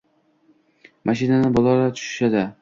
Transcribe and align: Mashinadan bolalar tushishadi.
Mashinadan 1.09 1.55
bolalar 1.59 1.95
tushishadi. 2.01 2.45